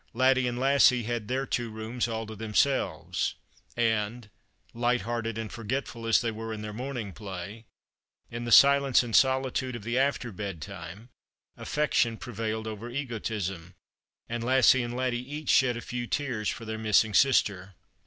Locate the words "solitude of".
9.15-9.83